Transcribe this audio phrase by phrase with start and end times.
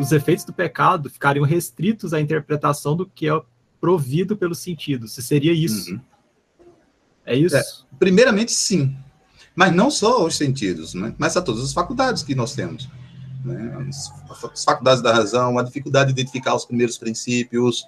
[0.00, 3.42] os efeitos do pecado ficariam restritos à interpretação do que é
[3.80, 5.12] provido pelos sentidos.
[5.12, 5.92] Se seria isso.
[5.92, 6.00] Uhum.
[7.24, 7.56] É isso?
[7.56, 7.62] É,
[7.98, 8.96] primeiramente, sim.
[9.54, 11.14] Mas não só os sentidos, né?
[11.18, 12.88] mas a todas as faculdades que nós temos.
[13.44, 13.88] Né?
[13.88, 17.84] As faculdades da razão, a dificuldade de identificar os primeiros princípios,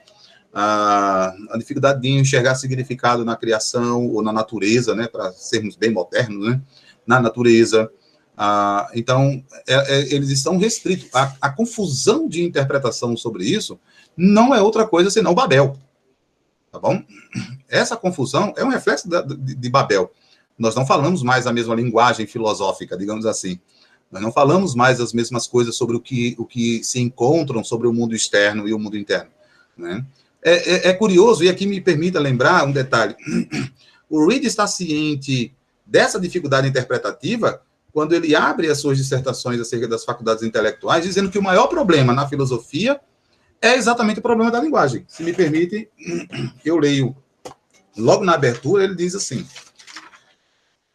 [0.52, 5.08] a, a dificuldade de enxergar significado na criação ou na natureza, né?
[5.08, 6.60] para sermos bem modernos, né?
[7.06, 7.90] na natureza.
[8.45, 11.09] Ah, então, é, é, eles estão restritos.
[11.14, 13.78] A, a, confusão de interpretação sobre isso
[14.16, 15.77] não é outra coisa senão Babel.
[16.73, 17.01] Tá bom?
[17.68, 20.10] Essa confusão é um reflexo da, de, de, Babel.
[20.59, 23.60] Nós não falamos mais a mesma linguagem filosófica, digamos assim.
[24.10, 27.87] Nós não falamos mais as mesmas coisas sobre o que, o que se encontram sobre
[27.87, 29.30] o mundo externo e o mundo interno.
[29.77, 30.04] Né?
[30.43, 33.15] É, é, é curioso, e aqui me permita lembrar um detalhe.
[34.10, 35.54] O Reed está ciente
[35.87, 41.38] dessa dificuldade interpretativa quando ele abre as suas dissertações acerca das faculdades intelectuais, dizendo que
[41.38, 43.01] o maior problema na filosofia
[43.60, 45.04] é exatamente o problema da linguagem.
[45.07, 45.88] Se me permite,
[46.65, 47.15] eu leio
[47.96, 49.46] logo na abertura, ele diz assim: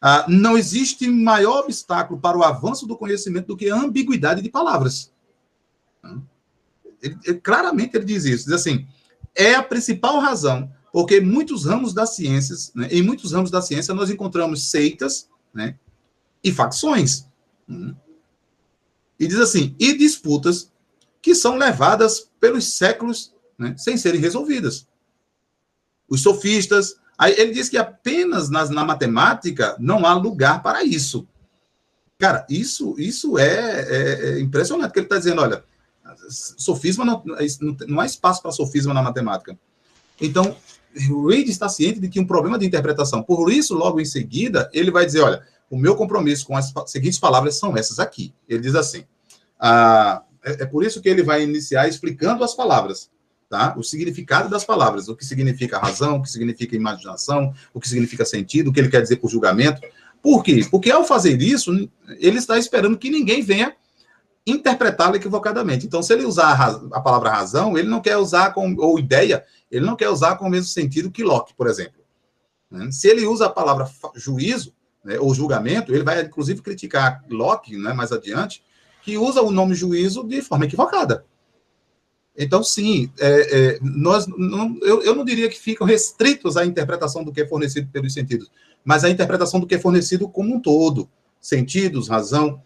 [0.00, 4.50] ah, não existe maior obstáculo para o avanço do conhecimento do que a ambiguidade de
[4.50, 5.12] palavras.
[7.00, 8.86] Ele, ele, claramente ele diz isso, diz assim,
[9.34, 13.94] é a principal razão porque muitos ramos das ciências, né, em muitos ramos da ciência
[13.94, 15.76] nós encontramos seitas, né,
[16.42, 17.26] e facções.
[17.68, 17.94] Hum.
[19.18, 20.70] E diz assim, e disputas
[21.20, 24.86] que são levadas pelos séculos né, sem serem resolvidas.
[26.08, 26.96] Os sofistas.
[27.18, 31.26] Aí ele diz que apenas nas, na matemática não há lugar para isso.
[32.18, 35.62] Cara, isso, isso é, é, é impressionante, que ele está dizendo, olha,
[36.28, 37.22] sofisma não,
[37.86, 39.58] não há espaço para sofisma na matemática.
[40.20, 40.56] Então,
[40.94, 43.22] Reid está ciente de que um problema de interpretação.
[43.22, 47.18] Por isso, logo em seguida, ele vai dizer, olha, o meu compromisso com as seguintes
[47.18, 48.34] palavras são essas aqui.
[48.48, 49.04] Ele diz assim:
[49.58, 53.10] ah, é, é, por isso que ele vai iniciar explicando as palavras,
[53.48, 53.74] tá?
[53.76, 58.24] O significado das palavras, o que significa razão, o que significa imaginação, o que significa
[58.24, 59.80] sentido, o que ele quer dizer por julgamento.
[60.22, 60.66] Por quê?
[60.70, 61.72] Porque ao fazer isso,
[62.18, 63.74] ele está esperando que ninguém venha
[64.46, 65.86] interpretá-la equivocadamente.
[65.86, 69.44] Então, se ele usar a, a, palavra razão, ele não quer usar com, ou ideia,
[69.70, 72.02] ele não quer usar com o mesmo sentido que Locke, por exemplo.
[72.70, 72.90] Né?
[72.90, 74.72] Se ele usa a palavra juízo,
[75.08, 78.62] né, ou julgamento, ele vai inclusive criticar Locke, né, mais adiante,
[79.02, 81.24] que usa o nome juízo de forma equivocada.
[82.36, 87.24] Então, sim, é, é, nós, não, eu, eu não diria que ficam restritos à interpretação
[87.24, 88.50] do que é fornecido pelos sentidos,
[88.84, 91.08] mas à interpretação do que é fornecido como um todo.
[91.40, 92.60] Sentidos, razão.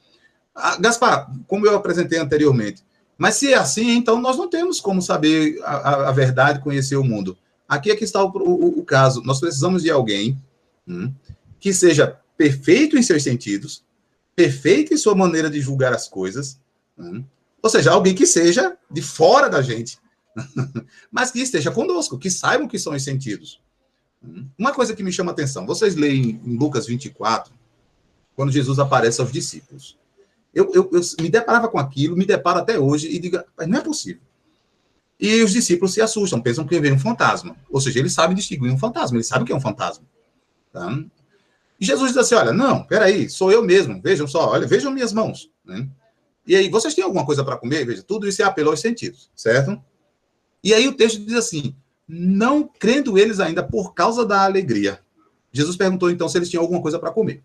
[0.55, 2.83] Ah, Gaspar, como eu apresentei anteriormente,
[3.17, 7.05] mas se é assim, então nós não temos como saber a, a verdade, conhecer o
[7.05, 7.39] mundo.
[7.69, 9.23] Aqui é que está o, o, o caso.
[9.23, 10.37] Nós precisamos de alguém
[10.89, 11.13] hum,
[11.61, 13.85] que seja perfeito em seus sentidos,
[14.35, 16.59] perfeito em sua maneira de julgar as coisas,
[16.99, 17.25] hum?
[17.63, 19.99] ou seja, alguém que seja de fora da gente,
[21.11, 23.61] mas que esteja conosco, que saibam que são os sentidos.
[24.57, 27.53] Uma coisa que me chama a atenção, vocês leem em Lucas 24,
[28.35, 29.99] quando Jesus aparece aos discípulos.
[30.55, 33.79] Eu, eu, eu me deparava com aquilo, me deparo até hoje e digo, mas não
[33.79, 34.23] é possível.
[35.19, 37.57] E os discípulos se assustam, pensam que vem um fantasma.
[37.71, 40.05] Ou seja, eles sabem distinguir um fantasma, eles sabem que é um fantasma.
[40.73, 40.99] Tá?
[41.83, 45.13] E Jesus diz assim: olha, não, peraí, sou eu mesmo, vejam só, olha, vejam minhas
[45.13, 45.51] mãos.
[45.65, 45.89] Né?
[46.47, 47.85] E aí, vocês têm alguma coisa para comer?
[47.85, 49.83] Veja, tudo isso é apelo aos sentidos, certo?
[50.63, 51.75] E aí o texto diz assim:
[52.07, 55.01] não crendo eles ainda por causa da alegria.
[55.51, 57.43] Jesus perguntou então se eles tinham alguma coisa para comer.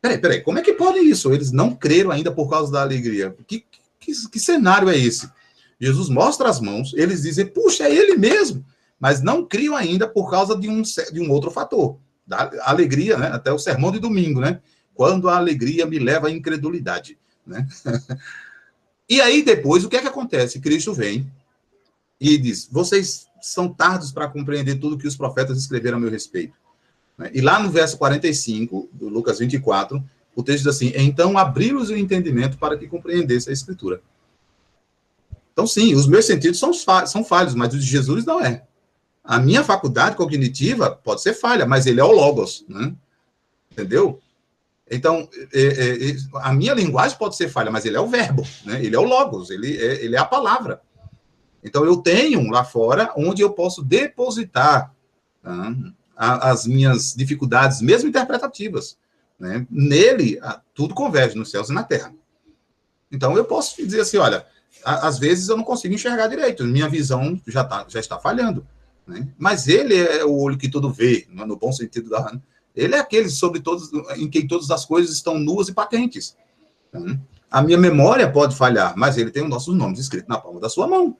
[0.00, 1.32] Peraí, peraí, como é que pode isso?
[1.32, 3.36] Eles não creram ainda por causa da alegria.
[3.48, 3.64] Que,
[3.98, 5.28] que, que cenário é esse?
[5.80, 8.64] Jesus mostra as mãos, eles dizem, puxa, é ele mesmo,
[8.98, 13.28] mas não criam ainda por causa de um, de um outro fator da alegria, né?
[13.28, 14.60] Até o sermão de domingo, né?
[14.94, 17.66] Quando a alegria me leva à incredulidade, né?
[19.08, 20.60] e aí depois o que é que acontece?
[20.60, 21.30] Cristo vem
[22.20, 26.54] e diz: "Vocês são tardos para compreender tudo que os profetas escreveram a meu respeito".
[27.16, 27.30] Né?
[27.32, 30.02] E lá no verso 45 do Lucas 24,
[30.34, 34.00] o texto diz assim: "Então abriu-lhes o entendimento para que compreendesse a escritura".
[35.52, 38.66] Então, sim, os meus sentidos são falhos, mas os de Jesus não é.
[39.26, 42.94] A minha faculdade cognitiva pode ser falha, mas ele é o Logos, né?
[43.72, 44.20] Entendeu?
[44.88, 48.46] Então, é, é, é, a minha linguagem pode ser falha, mas ele é o verbo,
[48.64, 48.84] né?
[48.84, 50.80] Ele é o Logos, ele é, ele é a palavra.
[51.62, 54.94] Então, eu tenho lá fora onde eu posso depositar
[55.42, 55.74] tá?
[56.14, 58.96] as minhas dificuldades, mesmo interpretativas.
[59.36, 59.66] Né?
[59.68, 60.38] Nele,
[60.72, 62.14] tudo converge nos céus e na terra.
[63.10, 64.46] Então, eu posso dizer assim, olha,
[64.84, 68.64] às vezes eu não consigo enxergar direito, minha visão já, tá, já está falhando.
[69.06, 69.28] Né?
[69.38, 71.44] Mas ele é o olho que tudo vê, é?
[71.44, 72.38] no bom sentido da.
[72.74, 76.36] Ele é aquele sobre todos, em quem todas as coisas estão nuas e patentes.
[76.92, 77.18] Né?
[77.50, 80.68] A minha memória pode falhar, mas ele tem os nossos nomes escritos na palma da
[80.68, 81.16] sua mão.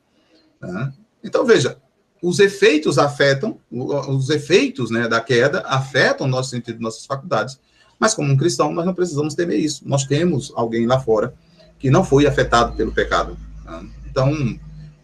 [0.60, 0.92] Né?
[1.24, 1.78] Então, veja,
[2.22, 7.58] os efeitos afetam, os efeitos né, da queda afetam o nosso sentido, nossas faculdades.
[7.98, 9.88] Mas, como um cristão, nós não precisamos temer isso.
[9.88, 11.34] Nós temos alguém lá fora
[11.78, 13.36] que não foi afetado pelo pecado.
[13.64, 13.88] Né?
[14.10, 14.58] Então,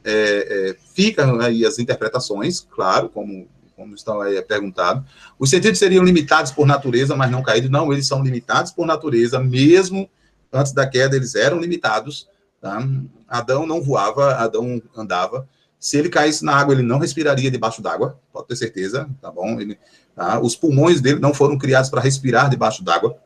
[0.05, 5.05] é, é, ficam aí as interpretações, claro, como, como estão aí perguntado.
[5.39, 7.71] Os sentidos seriam limitados por natureza, mas não caídos.
[7.71, 10.09] Não, eles são limitados por natureza, mesmo
[10.53, 12.29] antes da queda, eles eram limitados.
[12.61, 12.87] Tá?
[13.27, 15.49] Adão não voava, Adão andava.
[15.81, 19.61] Se ele caísse na água, ele não respiraria debaixo d'água, pode ter certeza, tá bom?
[19.61, 19.77] Ele,
[20.15, 20.39] tá?
[20.39, 23.19] Os pulmões dele não foram criados para respirar debaixo d'água.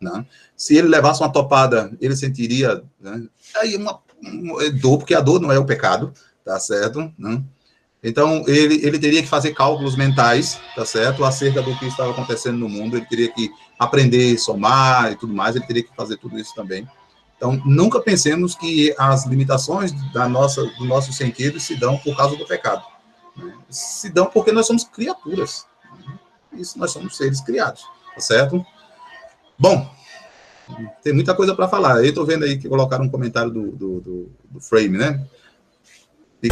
[0.00, 0.24] Né?
[0.56, 3.26] Se ele levasse uma topada, ele sentiria né?
[3.56, 4.00] aí uma,
[4.80, 6.12] dor, porque a dor não é o pecado,
[6.44, 7.12] tá certo?
[7.18, 7.42] Né?
[8.02, 11.24] Então, ele, ele teria que fazer cálculos mentais, tá certo?
[11.24, 15.54] Acerca do que estava acontecendo no mundo, ele teria que aprender somar e tudo mais,
[15.54, 16.88] ele teria que fazer tudo isso também.
[17.36, 22.36] Então, nunca pensemos que as limitações da nossa, do nosso sentido se dão por causa
[22.36, 22.84] do pecado.
[23.36, 23.52] Né?
[23.68, 25.66] Se dão porque nós somos criaturas.
[26.52, 27.82] Isso, nós somos seres criados,
[28.14, 28.64] tá certo?
[29.58, 29.90] Bom,
[31.02, 31.98] tem muita coisa para falar.
[31.98, 35.24] Eu estou vendo aí que colocaram um comentário do, do, do, do frame, né?
[36.42, 36.48] E...